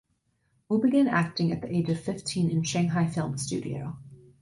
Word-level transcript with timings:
Wu 0.67 0.79
began 0.79 1.07
acting 1.07 1.51
at 1.51 1.61
the 1.61 1.71
age 1.71 1.87
of 1.91 1.99
fifteen 2.03 2.49
in 2.49 2.63
Shanghai 2.63 3.05
Film 3.07 3.37
Studio. 3.37 3.99